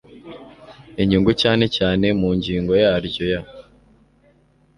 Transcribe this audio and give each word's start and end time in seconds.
inyungu 1.01 1.31
cyane 1.41 1.65
cyane 1.77 2.05
mu 2.19 2.29
ngingo 2.37 2.71
yaryo 2.83 3.25
ya 3.33 3.41